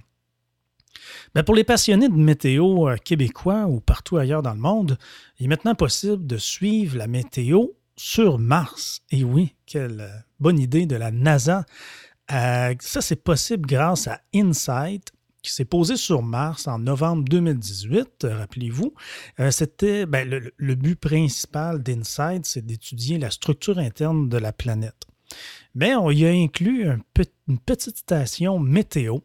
Ben, 1.33 1.43
pour 1.43 1.55
les 1.55 1.63
passionnés 1.63 2.09
de 2.09 2.13
météo 2.13 2.87
euh, 2.87 2.95
québécois 2.95 3.65
ou 3.65 3.79
partout 3.79 4.17
ailleurs 4.17 4.43
dans 4.43 4.53
le 4.53 4.59
monde, 4.59 4.97
il 5.39 5.45
est 5.45 5.49
maintenant 5.49 5.75
possible 5.75 6.27
de 6.27 6.37
suivre 6.37 6.95
la 6.95 7.07
météo 7.07 7.69
sur 7.95 8.37
Mars. 8.37 9.01
Et 9.09 9.23
oui, 9.23 9.55
quelle 9.65 10.23
bonne 10.39 10.59
idée 10.59 10.85
de 10.85 10.95
la 10.95 11.11
NASA 11.11 11.65
ça, 12.29 13.01
c'est 13.01 13.23
possible 13.23 13.65
grâce 13.65 14.07
à 14.07 14.21
InSight, 14.35 15.13
qui 15.41 15.53
s'est 15.53 15.65
posé 15.65 15.95
sur 15.95 16.21
Mars 16.21 16.67
en 16.67 16.77
novembre 16.77 17.23
2018, 17.23 18.27
rappelez-vous. 18.29 18.93
C'était 19.49 20.05
ben, 20.05 20.27
le, 20.27 20.75
but 20.75 20.99
principal 20.99 21.81
d'InSight, 21.81 22.45
c'est 22.45 22.65
d'étudier 22.65 23.17
la 23.17 23.31
structure 23.31 23.79
interne 23.79 24.27
de 24.27 24.37
la 24.37 24.51
planète. 24.51 25.07
Mais 25.77 25.93
on 25.93 26.09
y 26.09 26.25
a 26.25 26.31
inclus 26.31 26.87
une 27.47 27.59
petite 27.59 27.97
station 27.97 28.57
météo. 28.57 29.19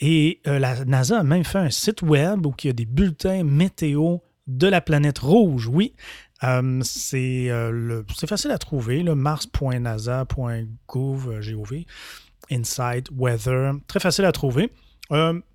Et 0.00 0.40
la 0.44 0.84
NASA 0.84 1.20
a 1.20 1.22
même 1.22 1.44
fait 1.44 1.58
un 1.58 1.70
site 1.70 2.02
web 2.02 2.44
où 2.44 2.52
il 2.64 2.66
y 2.66 2.70
a 2.70 2.72
des 2.72 2.86
bulletins 2.86 3.44
météo 3.44 4.16
de 4.48 4.66
la 4.66 4.80
planète 4.80 5.20
rouge, 5.20 5.68
oui. 5.68 5.94
Euh, 6.42 6.82
euh, 7.14 8.02
c'est 8.16 8.26
facile 8.26 8.50
à 8.50 8.58
trouver, 8.58 9.04
mars.nasa.gov, 9.04 11.30
euh, 11.30 11.40
GOV, 11.40 11.84
Insight, 12.50 13.08
Weather, 13.14 13.74
très 13.86 14.00
facile 14.00 14.24
à 14.24 14.32
trouver. 14.32 14.72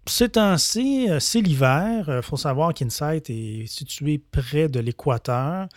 c'est 0.05 0.38
ainsi, 0.38 1.10
c'est 1.19 1.41
l'hiver. 1.41 2.05
Il 2.07 2.22
faut 2.22 2.38
savoir 2.38 2.74
qu'Insight 2.74 3.29
est 3.29 3.65
situé 3.67 4.19
près 4.19 4.69
de 4.69 4.79
l'équateur. 4.79 5.67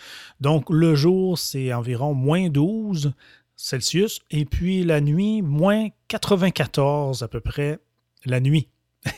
Donc, 0.41 0.71
le 0.71 0.95
jour, 0.95 1.37
c'est 1.39 1.73
environ 1.73 2.15
moins 2.15 2.49
12 2.49 3.13
Celsius. 3.59 4.21
Et 4.31 4.47
puis, 4.47 4.85
la 4.85 5.03
nuit, 5.03 5.43
moins 5.43 5.89
94 6.07 7.23
à 7.23 7.29
peu 7.29 7.41
près 7.41 7.79
la 8.25 8.41
nuit. 8.41 8.69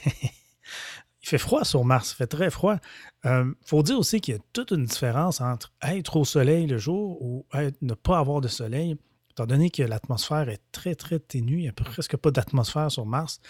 Il 1.22 1.28
fait 1.28 1.38
froid 1.38 1.64
sur 1.64 1.84
Mars, 1.84 2.12
il 2.12 2.16
fait 2.16 2.26
très 2.26 2.50
froid. 2.50 2.76
Il 3.24 3.30
euh, 3.30 3.52
faut 3.64 3.82
dire 3.82 3.98
aussi 3.98 4.22
qu'il 4.22 4.34
y 4.34 4.36
a 4.38 4.40
toute 4.54 4.70
une 4.70 4.86
différence 4.86 5.42
entre 5.42 5.70
être 5.82 6.16
au 6.16 6.24
soleil 6.24 6.66
le 6.66 6.78
jour 6.78 7.20
ou 7.22 7.44
ne 7.82 7.92
pas 7.92 8.18
avoir 8.18 8.40
de 8.40 8.48
soleil, 8.48 8.96
étant 9.30 9.44
donné 9.44 9.68
que 9.68 9.82
l'atmosphère 9.82 10.48
est 10.48 10.62
très, 10.72 10.94
très 10.94 11.18
ténue. 11.18 11.58
Il 11.58 11.62
n'y 11.62 11.68
a 11.68 11.72
presque 11.72 12.16
pas 12.16 12.30
d'atmosphère 12.30 12.90
sur 12.90 13.04
Mars. 13.04 13.40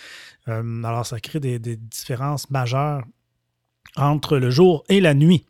Euh, 0.49 0.83
alors, 0.83 1.07
ça 1.07 1.21
crée 1.21 1.39
des, 1.39 1.59
différences 1.59 2.51
majeures 2.51 3.05
entre 3.97 4.37
le 4.37 4.51
jour 4.51 4.85
et 4.89 5.01
la 5.01 5.15
nuit. 5.15 5.47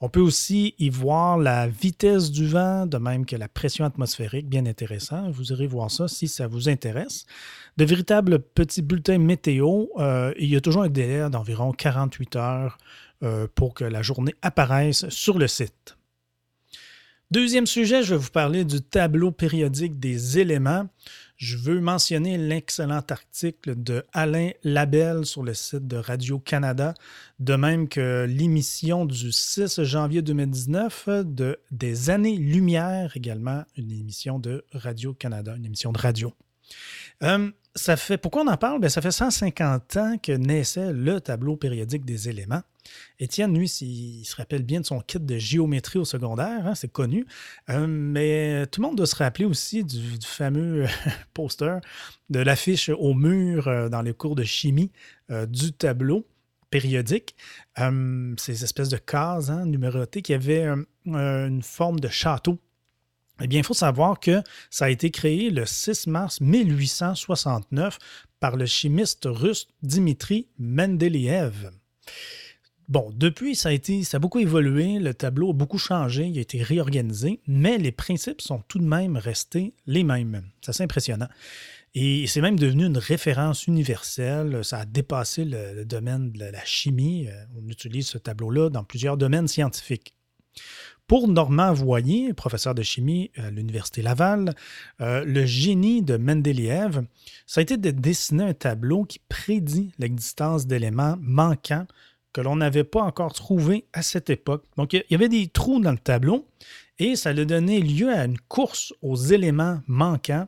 On 0.00 0.08
peut 0.08 0.20
aussi 0.20 0.74
y 0.78 0.90
voir 0.90 1.38
la 1.38 1.66
vitesse 1.66 2.30
du 2.30 2.46
vent, 2.46 2.86
de 2.86 2.98
même 2.98 3.24
que 3.24 3.36
la 3.36 3.48
pression 3.48 3.84
atmosphérique, 3.84 4.48
bien 4.48 4.66
intéressant. 4.66 5.30
Vous 5.30 5.52
irez 5.52 5.66
voir 5.66 5.90
ça 5.90 6.08
si 6.08 6.28
ça 6.28 6.46
vous 6.46 6.68
intéresse. 6.68 7.24
De 7.76 7.84
véritables 7.84 8.38
petits 8.38 8.82
bulletins 8.82 9.18
météo, 9.18 9.86
euh, 9.98 10.32
il 10.38 10.48
y 10.48 10.56
a 10.56 10.60
toujours 10.60 10.82
un 10.82 10.88
délai 10.88 11.30
d'environ 11.30 11.72
48 11.72 12.36
heures 12.36 12.78
euh, 13.22 13.46
pour 13.54 13.74
que 13.74 13.84
la 13.84 14.02
journée 14.02 14.34
apparaisse 14.42 15.08
sur 15.08 15.38
le 15.38 15.48
site. 15.48 15.96
Deuxième 17.30 17.66
sujet, 17.66 18.02
je 18.02 18.14
vais 18.14 18.20
vous 18.20 18.30
parler 18.30 18.64
du 18.64 18.82
tableau 18.82 19.30
périodique 19.30 19.98
des 19.98 20.38
éléments. 20.38 20.86
Je 21.36 21.56
veux 21.56 21.80
mentionner 21.80 22.38
l'excellent 22.38 23.02
article 23.10 23.74
de 23.74 24.04
Alain 24.12 24.50
Labelle 24.62 25.26
sur 25.26 25.42
le 25.42 25.52
site 25.52 25.86
de 25.88 25.96
Radio-Canada, 25.96 26.94
de 27.40 27.56
même 27.56 27.88
que 27.88 28.24
l'émission 28.28 29.04
du 29.04 29.32
6 29.32 29.82
janvier 29.82 30.22
2019 30.22 31.08
de 31.24 31.58
Des 31.72 32.10
années-lumière, 32.10 33.16
également 33.16 33.64
une 33.76 33.90
émission 33.90 34.38
de 34.38 34.64
Radio-Canada, 34.72 35.54
une 35.56 35.64
émission 35.64 35.90
de 35.90 35.98
radio. 35.98 36.32
Euh, 37.24 37.50
ça 37.74 37.96
fait, 37.96 38.16
pourquoi 38.16 38.42
on 38.42 38.48
en 38.48 38.56
parle? 38.56 38.80
Ben, 38.80 38.88
ça 38.88 39.02
fait 39.02 39.10
150 39.10 39.96
ans 39.96 40.16
que 40.22 40.32
naissait 40.32 40.92
le 40.92 41.20
tableau 41.20 41.56
périodique 41.56 42.04
des 42.04 42.28
éléments. 42.28 42.62
Étienne, 43.18 43.56
lui, 43.56 43.68
il 43.80 44.24
se 44.24 44.36
rappelle 44.36 44.62
bien 44.62 44.80
de 44.80 44.86
son 44.86 45.00
kit 45.00 45.20
de 45.20 45.38
géométrie 45.38 45.98
au 45.98 46.04
secondaire, 46.04 46.66
hein, 46.66 46.74
c'est 46.74 46.90
connu. 46.90 47.26
Euh, 47.70 47.86
mais 47.86 48.66
tout 48.66 48.80
le 48.80 48.88
monde 48.88 48.96
doit 48.96 49.06
se 49.06 49.16
rappeler 49.16 49.44
aussi 49.44 49.84
du, 49.84 50.18
fameux 50.24 50.86
poster, 51.34 51.80
de 52.30 52.40
l'affiche 52.40 52.88
au 52.88 53.14
mur 53.14 53.68
euh, 53.68 53.88
dans 53.88 54.02
les 54.02 54.14
cours 54.14 54.34
de 54.34 54.44
chimie 54.44 54.90
euh, 55.30 55.46
du 55.46 55.72
tableau 55.72 56.26
périodique. 56.70 57.36
ces 58.36 58.64
espèces 58.64 58.88
de 58.88 58.96
cases 58.96 59.48
hein, 59.48 59.64
numérotées 59.64 60.22
qui 60.22 60.34
avaient 60.34 60.66
une 61.06 61.62
forme 61.62 62.00
de 62.00 62.08
château 62.08 62.58
eh 63.40 63.46
bien, 63.48 63.60
il 63.60 63.64
faut 63.64 63.74
savoir 63.74 64.20
que 64.20 64.42
ça 64.70 64.84
a 64.84 64.90
été 64.90 65.10
créé 65.10 65.50
le 65.50 65.66
6 65.66 66.06
mars 66.06 66.40
1869 66.40 67.98
par 68.38 68.56
le 68.56 68.66
chimiste 68.66 69.26
russe 69.26 69.66
Dimitri 69.82 70.46
Mendeleev. 70.58 71.70
Bon, 72.88 73.10
depuis, 73.14 73.54
ça 73.54 73.70
a, 73.70 74.18
beaucoup 74.18 74.40
évolué, 74.40 74.98
le 74.98 75.14
tableau 75.14 75.50
a 75.50 75.52
beaucoup 75.54 75.78
changé, 75.78 76.26
il 76.26 76.36
a 76.36 76.42
été 76.42 76.62
réorganisé, 76.62 77.40
mais 77.46 77.78
les 77.78 77.92
principes 77.92 78.42
sont 78.42 78.62
tout 78.68 78.78
de 78.78 78.84
même 78.84 79.16
restés 79.16 79.72
les 79.86 80.04
mêmes. 80.04 80.42
C'est 80.60 80.82
impressionnant. 80.82 81.28
Et 81.94 82.26
c'est 82.26 82.40
même 82.40 82.58
devenu 82.58 82.84
une 82.86 82.98
référence 82.98 83.66
universelle. 83.66 84.64
Ça 84.64 84.80
a 84.80 84.84
dépassé 84.84 85.44
le, 85.44 85.84
domaine 85.84 86.32
de 86.32 86.44
la 86.44 86.64
chimie. 86.64 87.28
Euh, 87.28 87.44
on 87.56 87.68
utilise 87.68 88.08
ce 88.08 88.18
tableau-là 88.18 88.68
dans 88.68 88.84
plusieurs 88.84 89.16
domaines 89.16 89.48
scientifiques. 89.48 90.14
Pour 91.06 91.28
Normand 91.28 91.72
Voyer, 91.72 92.32
professeur 92.32 92.74
de 92.74 92.82
chimie 92.82 93.30
à 93.36 93.50
l'Université 93.50 94.02
Laval, 94.02 94.54
euh, 95.00 95.24
le 95.24 95.44
génie 95.46 96.02
de 96.02 96.16
Mendeleev, 96.16 97.02
ça 97.46 97.60
a 97.60 97.62
été 97.62 97.76
de 97.76 97.90
dessiner 97.90 98.44
un 98.44 98.54
tableau 98.54 99.04
qui 99.04 99.20
prédit 99.28 99.92
l'existence 99.98 100.66
d'éléments 100.66 101.16
manquants 101.20 101.86
que 102.34 102.40
l'on 102.42 102.56
n'avait 102.56 102.84
pas 102.84 103.00
encore 103.00 103.32
trouvé 103.32 103.86
à 103.94 104.02
cette 104.02 104.28
époque. 104.28 104.64
Donc, 104.76 104.92
il 104.92 105.04
y 105.08 105.14
avait 105.14 105.30
des 105.30 105.46
trous 105.46 105.80
dans 105.80 105.92
le 105.92 105.98
tableau 105.98 106.46
et 106.98 107.16
ça 107.16 107.30
a 107.30 107.34
donné 107.34 107.80
lieu 107.80 108.12
à 108.12 108.24
une 108.24 108.38
course 108.38 108.92
aux 109.00 109.16
éléments 109.16 109.80
manquants. 109.86 110.46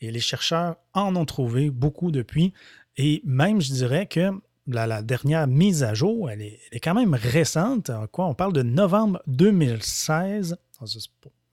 Et 0.00 0.10
les 0.10 0.20
chercheurs 0.20 0.76
en 0.92 1.16
ont 1.16 1.24
trouvé 1.24 1.70
beaucoup 1.70 2.10
depuis. 2.10 2.52
Et 2.96 3.22
même, 3.24 3.60
je 3.60 3.72
dirais 3.72 4.06
que 4.06 4.30
la, 4.66 5.02
dernière 5.02 5.46
mise 5.46 5.82
à 5.82 5.94
jour, 5.94 6.30
elle 6.30 6.42
est, 6.42 6.80
quand 6.82 6.94
même 6.94 7.14
récente. 7.14 7.90
Quoi, 8.12 8.26
on 8.26 8.34
parle 8.34 8.52
de 8.52 8.62
novembre 8.62 9.22
2016. 9.26 10.56
Ah, 10.80 10.84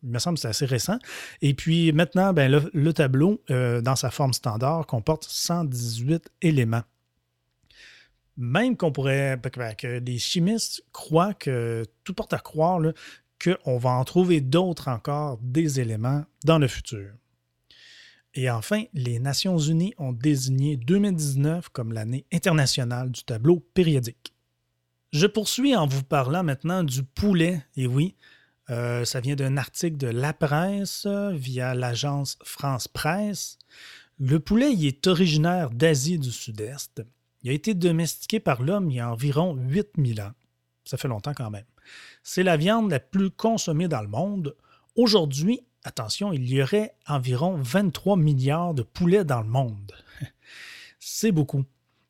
il 0.04 0.10
me 0.10 0.20
semble 0.20 0.36
que 0.36 0.42
c'est 0.42 0.48
assez 0.48 0.66
récent. 0.66 0.98
Et 1.42 1.54
puis 1.54 1.92
maintenant, 1.92 2.34
ben, 2.34 2.70
le, 2.74 2.94
tableau, 2.94 3.44
euh, 3.52 3.82
dans 3.82 3.96
sa 3.96 4.10
forme 4.10 4.34
standard, 4.34 4.86
comporte 4.88 5.26
118 5.28 6.30
éléments 6.42 6.84
même 8.38 8.78
qu'on 8.78 8.92
pourrait, 8.92 9.40
que 9.78 10.00
les 10.00 10.20
chimistes 10.20 10.84
croient 10.92 11.34
que 11.34 11.84
tout 12.04 12.14
porte 12.14 12.34
à 12.34 12.40
croire 12.40 12.80
qu'on 13.44 13.78
va 13.78 13.90
en 13.92 14.04
trouver 14.04 14.42
d'autres 14.42 14.88
encore, 14.88 15.40
des 15.42 15.80
éléments 15.80 16.24
dans 16.46 16.60
le 16.60 16.68
futur. 16.68 17.10
Et 18.34 18.52
enfin, 18.52 18.84
les 18.94 19.20
Nations 19.20 19.58
Unies 19.58 19.96
ont 19.98 20.14
désigné 20.14 20.78
2019 20.78 21.70
comme 21.70 21.92
l'année 21.92 22.26
internationale 22.32 23.12
du 23.12 23.24
tableau 23.24 23.60
périodique. 23.74 24.34
Je 25.12 25.26
poursuis 25.26 25.76
en 25.76 25.88
vous 25.88 26.04
parlant 26.04 26.44
maintenant 26.44 26.84
du 26.84 27.02
poulet. 27.02 27.64
Et 27.76 27.88
oui, 27.88 28.16
euh, 28.70 29.06
ça 29.06 29.22
vient 29.22 29.36
d'un 29.36 29.58
article 29.58 29.98
de 29.98 30.08
La 30.08 30.34
Presse 30.34 31.08
via 31.34 31.74
l'agence 31.74 32.38
France 32.44 32.88
Presse. 32.88 33.58
Le 34.20 34.40
poulet 34.40 34.72
est 34.72 35.08
originaire 35.08 35.72
d'Asie 35.72 36.20
du 36.20 36.32
Sud-Est. 36.32 37.04
Il 37.48 37.52
a 37.52 37.54
été 37.54 37.74
domestiqué 37.74 38.42
par 38.42 38.62
l'homme 38.62 38.92
il 38.92 38.98
y 38.98 39.00
a 39.00 39.10
environ 39.10 39.56
8000 39.56 40.20
ans. 40.20 40.34
Ça 40.84 40.98
fait 40.98 41.08
longtemps 41.08 41.34
quand 41.34 41.50
même. 41.50 41.64
C'est 42.22 42.44
la 42.44 42.58
viande 42.58 42.92
la 42.92 43.00
plus 43.00 43.32
consommée 43.32 43.88
dans 43.88 44.02
le 44.02 44.10
monde. 44.10 44.54
Aujourd'hui, 44.98 45.62
attention, 45.86 46.34
il 46.34 46.50
y 46.50 46.62
aurait 46.62 46.94
environ 47.08 47.56
23 47.56 48.18
milliards 48.18 48.74
de 48.74 48.84
poulets 48.84 49.24
dans 49.24 49.40
le 49.40 49.48
monde. 49.48 49.94
C'est 51.00 51.32
beaucoup. 51.32 51.64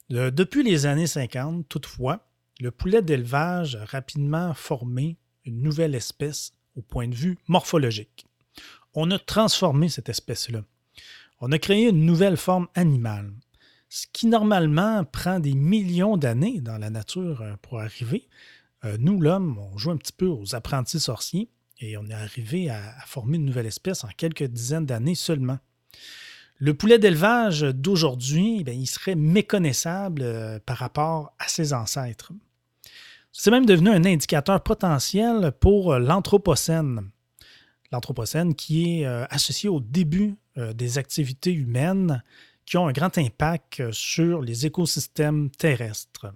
depuis 0.10 0.64
les 0.64 0.88
années 0.88 1.06
50, 1.06 1.70
toutefois, 1.70 2.26
le 2.60 2.72
poulet 2.72 3.04
d'élevage 3.04 3.76
a 3.76 3.86
rapidement 3.86 4.56
formé 4.56 5.18
une 5.46 5.62
nouvelle 5.62 5.94
espèce 5.94 6.54
au 6.76 6.82
point 6.82 7.08
de 7.08 7.14
vue 7.14 7.38
morphologique. 7.48 8.26
On 8.96 9.12
a 9.12 9.20
transformé 9.20 9.90
cette 9.90 10.10
espèce-là. 10.10 10.64
On 11.42 11.52
a 11.52 11.60
créé 11.60 11.90
une 11.90 12.08
nouvelle 12.08 12.38
forme 12.38 12.68
animale 12.74 13.32
ce 13.90 14.06
qui 14.12 14.28
normalement 14.28 15.04
prend 15.06 15.40
des 15.40 15.54
millions 15.54 16.18
d'années 16.18 16.62
dans 16.62 16.78
la 16.78 16.90
nature 16.90 17.42
euh, 17.42 17.54
pour 17.62 17.80
arriver. 17.80 18.28
Euh, 18.86 18.98
nous, 19.00 19.20
l'homme, 19.22 19.58
on 19.58 19.78
joue 19.78 19.92
un 19.92 19.98
petit 19.98 20.14
peu 20.14 20.28
aux 20.28 20.56
apprentis 20.56 21.00
sorciers 21.00 21.50
et 21.80 21.98
on 21.98 22.06
est 22.08 22.14
arrivé 22.14 22.70
à, 22.70 22.82
former 23.06 23.38
une 23.38 23.46
nouvelle 23.46 23.66
espèce 23.66 24.04
en 24.04 24.10
quelques 24.10 24.44
dizaines 24.44 24.86
d'années 24.86 25.16
seulement. 25.16 25.60
Le 26.60 26.74
poulet 26.74 26.98
d'élevage 26.98 27.62
d'aujourd'hui, 27.62 28.64
ben, 28.64 28.78
il 28.78 28.88
serait 28.88 29.16
méconnaissable 29.16 30.22
euh, 30.24 30.60
par 30.66 30.78
rapport 30.78 31.34
à 31.40 31.48
ses 31.48 31.74
ancêtres. 31.74 32.34
C'est 33.32 33.52
même 33.52 33.68
devenu 33.68 33.90
un 33.90 34.04
indicateur 34.04 34.62
potentiel 34.64 35.52
pour 35.60 36.00
l'Anthropocène. 36.00 37.12
L'Anthropocène 37.92 38.56
qui 38.56 39.02
est 39.02 39.06
associé 39.06 39.70
au 39.70 39.80
début 39.80 40.36
des 40.56 40.98
activités 40.98 41.54
humaines 41.54 42.24
qui 42.68 42.78
ont 42.78 42.88
un 42.88 42.92
grand 42.92 43.18
impact 43.18 43.80
euh, 43.80 43.92
sur 43.92 44.42
les 44.42 44.68
écosystèmes 44.68 45.50
terrestres. 45.50 46.28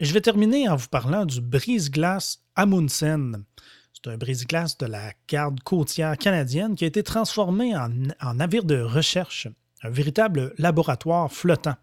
je 0.00 0.12
vais 0.12 0.20
terminer 0.20 0.68
en 0.68 0.76
vous 0.76 0.88
parlant 0.88 1.24
du 1.24 1.40
brise-glace 1.40 2.42
Amundsen. 2.56 3.44
C'est 3.92 4.10
un 4.10 4.18
brise-glace 4.18 4.76
de 4.78 4.86
la 4.86 5.12
garde 5.28 5.60
côtière 5.60 6.18
canadienne 6.18 6.74
qui 6.74 6.84
a 6.84 6.88
été 6.88 7.02
transformé 7.02 7.74
en, 7.76 8.34
navire 8.34 8.64
de 8.64 8.80
recherche 8.80 9.46
un 9.82 9.90
véritable 9.90 10.52
laboratoire 10.58 11.32
flottant. 11.32 11.76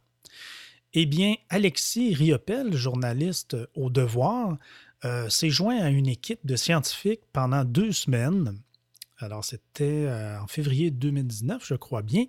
Eh 0.93 1.05
bien, 1.05 1.35
Alexis 1.49 2.13
Riopel, 2.15 2.75
journaliste 2.75 3.55
au 3.75 3.89
Devoir, 3.89 4.57
euh, 5.05 5.29
s'est 5.29 5.49
joint 5.49 5.79
à 5.79 5.89
une 5.89 6.07
équipe 6.07 6.45
de 6.45 6.55
scientifiques 6.55 7.21
pendant 7.33 7.63
deux 7.63 7.91
semaines. 7.91 8.59
Alors, 9.19 9.45
c'était 9.45 10.05
euh, 10.07 10.39
en 10.39 10.47
février 10.47 10.91
2019, 10.91 11.63
je 11.65 11.75
crois 11.75 12.01
bien. 12.01 12.25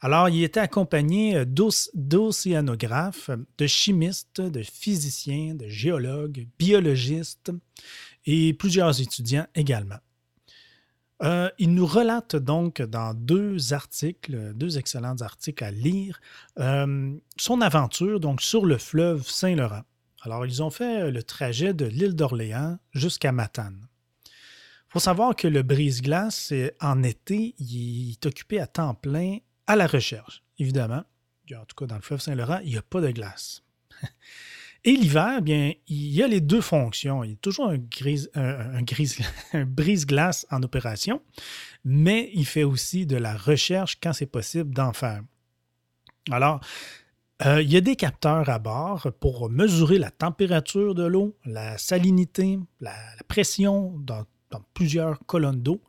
Alors, 0.00 0.28
il 0.28 0.42
était 0.42 0.60
accompagné 0.60 1.44
d'océanographes, 1.46 3.30
de 3.56 3.66
chimistes, 3.66 4.40
de 4.40 4.62
physiciens, 4.62 5.54
de 5.54 5.68
géologues, 5.68 6.46
biologistes 6.58 7.50
et 8.26 8.52
plusieurs 8.54 9.00
étudiants 9.00 9.46
également. 9.54 9.98
Euh, 11.22 11.48
il 11.58 11.72
nous 11.72 11.86
relate 11.86 12.36
donc 12.36 12.82
dans 12.82 13.14
deux 13.14 13.72
articles, 13.72 14.52
deux 14.54 14.76
excellents 14.76 15.22
articles 15.22 15.64
à 15.64 15.70
lire, 15.70 16.20
euh, 16.58 17.14
son 17.38 17.62
aventure 17.62 18.20
donc 18.20 18.42
sur 18.42 18.66
le 18.66 18.76
fleuve 18.76 19.26
Saint-Laurent. 19.26 19.82
Alors, 20.20 20.44
ils 20.44 20.62
ont 20.62 20.70
fait 20.70 21.10
le 21.10 21.22
trajet 21.22 21.72
de 21.72 21.86
l'île 21.86 22.14
d'Orléans 22.14 22.78
jusqu'à 22.92 23.32
Matane. 23.32 23.88
Il 24.26 24.92
faut 24.92 24.98
savoir 24.98 25.36
que 25.36 25.48
le 25.48 25.62
brise-glace, 25.62 26.52
en 26.80 27.02
été, 27.02 27.54
il 27.58 28.12
est 28.12 28.26
occupé 28.26 28.60
à 28.60 28.66
temps 28.66 28.94
plein 28.94 29.38
à 29.66 29.76
la 29.76 29.86
recherche. 29.86 30.42
Évidemment, 30.58 31.04
en 31.54 31.64
tout 31.64 31.76
cas 31.76 31.86
dans 31.86 31.96
le 31.96 32.02
fleuve 32.02 32.20
Saint-Laurent, 32.20 32.60
il 32.64 32.70
n'y 32.70 32.76
a 32.76 32.82
pas 32.82 33.00
de 33.00 33.10
glace. 33.10 33.62
Et 34.84 34.92
l'hiver, 34.92 35.42
bien, 35.42 35.72
il 35.88 36.14
y 36.14 36.22
a 36.22 36.28
les 36.28 36.40
deux 36.40 36.60
fonctions. 36.60 37.24
Il 37.24 37.30
y 37.30 37.32
a 37.32 37.36
toujours 37.36 37.70
un, 37.70 37.78
un, 39.52 39.64
brise-glace 39.64 40.46
en 40.50 40.62
opération, 40.62 41.20
mais 41.84 42.30
il 42.34 42.46
fait 42.46 42.62
aussi 42.62 43.04
de 43.04 43.16
la 43.16 43.36
recherche 43.36 43.98
quand 44.00 44.12
c'est 44.12 44.26
possible 44.26 44.72
d'en 44.72 44.92
faire. 44.92 45.22
Alors, 46.30 46.60
euh, 47.44 47.60
il 47.60 47.70
y 47.70 47.76
a 47.76 47.80
des 47.80 47.96
capteurs 47.96 48.48
à 48.48 48.58
bord 48.58 49.08
pour 49.20 49.50
mesurer 49.50 49.98
la 49.98 50.10
température 50.10 50.94
de 50.94 51.04
l'eau, 51.04 51.36
la 51.44 51.76
salinité, 51.76 52.58
la, 52.80 52.94
pression 53.28 53.92
dans, 53.98 54.24
plusieurs 54.72 55.18
colonnes 55.26 55.62
d'eau. 55.62 55.82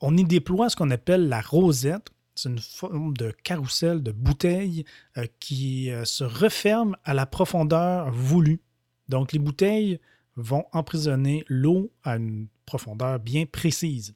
On 0.00 0.16
y 0.16 0.24
déploie 0.24 0.68
ce 0.68 0.76
qu'on 0.76 0.90
appelle 0.90 1.28
la 1.28 1.40
rosette, 1.40 2.10
c'est 2.36 2.50
une 2.50 2.58
forme 2.58 3.16
de 3.16 3.30
carrousel 3.42 4.02
de 4.02 4.12
bouteilles 4.12 4.84
euh, 5.16 5.26
qui 5.40 5.90
euh, 5.90 6.04
se 6.04 6.24
referme 6.24 6.96
à 7.04 7.14
la 7.14 7.26
profondeur 7.26 8.10
voulue. 8.10 8.60
Donc, 9.08 9.32
les 9.32 9.38
bouteilles 9.38 9.98
vont 10.36 10.64
emprisonner 10.72 11.44
l'eau 11.48 11.90
à 12.04 12.16
une 12.16 12.48
profondeur 12.66 13.18
bien 13.18 13.46
précise. 13.46 14.14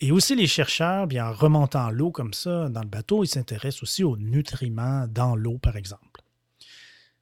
Et 0.00 0.12
aussi, 0.12 0.34
les 0.34 0.46
chercheurs, 0.46 1.06
bien, 1.06 1.26
en 1.26 1.32
remontant 1.32 1.90
l'eau 1.90 2.10
comme 2.10 2.34
ça 2.34 2.68
dans 2.68 2.82
le 2.82 2.88
bateau, 2.88 3.24
ils 3.24 3.28
s'intéressent 3.28 3.82
aussi 3.82 4.04
aux 4.04 4.16
nutriments 4.16 5.06
dans 5.08 5.36
l'eau, 5.36 5.58
par 5.58 5.76
exemple. 5.76 6.22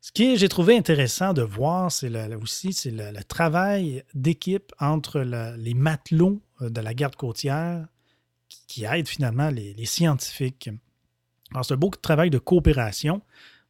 Ce 0.02 0.12
que 0.12 0.36
j'ai 0.36 0.48
trouvé 0.48 0.76
intéressant 0.76 1.34
de 1.34 1.42
voir, 1.42 1.92
c'est 1.92 2.10
aussi 2.34 2.74
le, 2.90 3.22
travail 3.22 4.02
d'équipe 4.14 4.72
entre 4.78 5.20
les 5.20 5.74
matelots 5.74 6.40
euh, 6.62 6.70
de 6.70 6.80
la 6.80 6.94
garde 6.94 7.16
côtière 7.16 7.86
qui 8.70 8.84
aide 8.84 9.08
finalement 9.08 9.50
les, 9.50 9.84
scientifiques. 9.84 10.70
Alors, 11.50 11.64
c'est 11.64 11.74
un 11.74 11.76
beau 11.76 11.90
travail 11.90 12.30
de 12.30 12.38
coopération. 12.38 13.20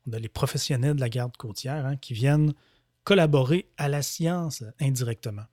On 0.06 0.12
a 0.12 0.18
les 0.18 0.28
professionnels 0.28 0.94
de 0.94 1.00
la 1.00 1.08
garde 1.08 1.34
côtière 1.38 1.86
hein, 1.86 1.96
qui 1.96 2.12
viennent 2.12 2.52
collaborer 3.02 3.66
à 3.78 3.88
la 3.88 4.02
science 4.02 4.62
indirectement. 4.78 5.44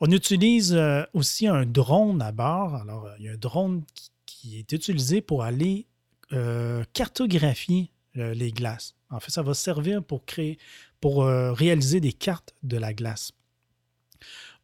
On 0.00 0.10
utilise 0.10 0.72
euh, 0.72 1.02
aussi 1.12 1.46
un 1.46 1.66
drone 1.66 2.22
à 2.22 2.32
bord. 2.32 2.76
Alors, 2.76 3.04
euh, 3.04 3.14
il 3.18 3.26
y 3.26 3.28
a 3.28 3.32
un 3.32 3.36
drone 3.36 3.84
qui, 4.24 4.58
est 4.58 4.72
utilisé 4.72 5.20
pour 5.20 5.42
aller 5.42 5.86
euh, 6.32 6.84
cartographier 6.94 7.90
les 8.14 8.52
glaces. 8.52 8.94
En 9.10 9.20
fait, 9.20 9.30
ça 9.30 9.42
va 9.42 9.54
servir 9.54 10.02
pour 10.02 10.24
créer, 10.24 10.58
pour 11.00 11.24
réaliser 11.24 11.98
des 11.98 12.12
cartes 12.12 12.54
de 12.62 12.76
la 12.76 12.94
glace. 12.94 13.32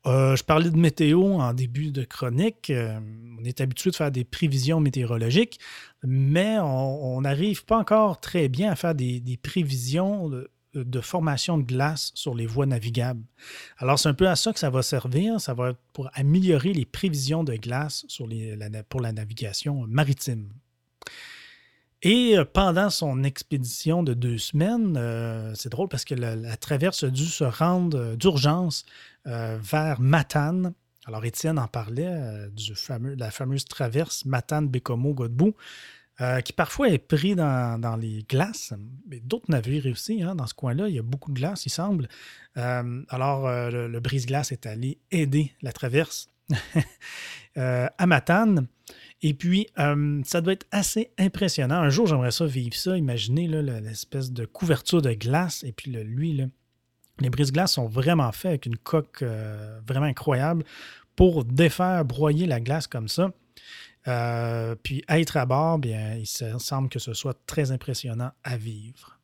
Euh, 0.07 0.35
je 0.35 0.43
parlais 0.43 0.71
de 0.71 0.77
météo 0.77 1.23
en 1.23 1.53
début 1.53 1.91
de 1.91 2.05
chronique. 2.05 2.71
Euh, 2.71 2.99
on 3.39 3.45
est 3.45 3.61
habitué 3.61 3.91
de 3.91 3.97
faire 3.97 4.11
des 4.11 4.25
prévisions 4.25 4.81
météorologiques, 4.81 5.61
mais 6.03 6.59
on 6.59 7.21
n'arrive 7.21 7.65
pas 7.65 7.79
encore 7.79 8.21
très 8.21 8.49
bien 8.49 8.73
à 8.73 8.77
faire 8.77 8.95
des, 8.95 9.39
prévisions 9.43 10.31
de, 10.75 11.01
formation 11.01 11.59
de 11.59 11.65
glace 11.65 12.13
sur 12.15 12.35
les 12.35 12.47
voies 12.47 12.67
navigables. 12.67 13.23
Alors, 13.79 13.99
c'est 13.99 14.09
un 14.09 14.15
peu 14.15 14.29
à 14.29 14.37
ça 14.37 14.53
que 14.53 14.59
ça 14.59 14.71
va 14.71 14.83
servir. 14.83 15.41
Ça 15.41 15.53
va 15.53 15.71
être 15.71 15.81
pour 15.93 16.09
améliorer 16.15 16.73
les 16.73 16.87
prévisions 16.87 17.45
de 17.45 17.55
glace 17.57 18.07
pour 18.89 19.01
la 19.01 19.13
navigation 19.13 19.85
maritime. 19.87 20.49
Et 22.03 22.39
euh, 22.39 22.47
pendant 22.47 22.89
son 22.89 23.25
expédition 23.25 24.03
de 24.03 24.15
deux 24.15 24.39
semaines, 24.39 24.99
c'est 25.55 25.69
drôle 25.69 25.89
parce 25.89 26.07
que 26.07 26.15
la, 26.15 26.57
traverse 26.57 27.05
a 27.05 27.11
dû 27.11 27.27
se 27.27 27.45
rendre 27.45 28.17
d'urgence 28.17 28.87
vers 29.25 30.01
Matane. 30.01 30.75
Alors, 31.07 31.25
Étienne 31.25 31.59
en 31.59 31.67
parlait 31.67 32.07
euh, 32.07 32.49
du 32.51 32.73
la 33.17 33.31
fameuse 33.31 33.65
traverse 33.65 34.25
Matane-Bécomo-Godbout, 34.27 35.55
euh, 36.21 36.41
qui 36.41 36.53
parfois 36.53 36.91
est 36.91 36.99
pris 36.99 37.35
dans, 37.35 37.99
les 37.99 38.23
glaces, 38.29 38.75
mais 39.09 39.21
d'autres 39.21 39.51
navires 39.51 39.87
aussi. 39.87 40.23
Hein, 40.23 40.35
dans 40.35 40.47
ce 40.47 40.55
coin-là, 40.55 40.89
il 40.89 40.95
y 40.95 40.99
a 40.99 41.03
beaucoup 41.03 41.33
de 41.33 41.37
glace, 41.39 41.65
il 41.65 41.71
semble. 41.71 42.09
alors, 42.55 43.49
le, 43.49 44.01
brise-glace 44.01 44.53
est 44.53 44.67
allé 44.67 44.99
aider 45.11 45.53
la 45.63 45.73
traverse 45.73 46.29
à 47.57 48.07
Matane. 48.07 48.67
Et 49.23 49.33
puis, 49.35 49.69
ça 50.25 50.41
doit 50.43 50.53
être 50.53 50.67
assez 50.71 51.11
impressionnant. 51.19 51.77
Un 51.77 51.91
jour, 51.91 52.07
j'aimerais 52.07 52.31
ça 52.33 52.47
vivre 52.47 52.75
ça. 52.75 52.99
Imaginez 52.99 53.49
l'espèce 53.49 54.31
de 54.31 54.45
couverture 54.45 55.01
de 55.01 55.13
glace 55.13 55.65
et 55.65 55.73
puis 55.73 55.91
lui, 55.91 56.35
là, 56.35 56.45
les 57.21 57.31
brise-glaces 57.31 57.75
sont 57.75 57.87
vraiment 57.87 58.33
faits 58.33 58.51
avec 58.51 58.67
une 58.67 58.77
coque 58.77 59.23
euh, 59.23 59.81
vraiment 59.87 60.07
incroyable 60.07 60.65
pour 61.17 61.45
défaire, 61.45 62.05
broyer 62.05 62.47
la 62.47 62.61
glace 62.61 62.87
comme 62.87 63.09
ça. 63.09 63.31
Euh, 64.09 64.75
puis 64.83 65.05
être 65.09 65.37
à 65.37 65.47
bord, 65.47 65.79
bien, 65.79 66.15
il 66.15 66.27
semble 66.27 66.89
que 66.89 66.99
ce 66.99 67.13
soit 67.13 67.39
très 67.47 67.71
impressionnant 67.71 68.31
à 68.43 68.57
vivre. 68.57 69.19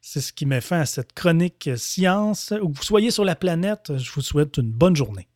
C'est 0.00 0.20
ce 0.20 0.32
qui 0.32 0.46
met 0.46 0.60
fin 0.60 0.80
à 0.80 0.86
cette 0.86 1.12
chronique 1.12 1.70
science. 1.76 2.54
Où 2.62 2.72
vous 2.72 2.82
soyez 2.82 3.10
sur 3.10 3.24
la 3.24 3.34
planète, 3.34 3.96
je 3.96 4.12
vous 4.12 4.20
souhaite 4.20 4.56
une 4.58 4.70
bonne 4.70 4.94
journée. 4.94 5.26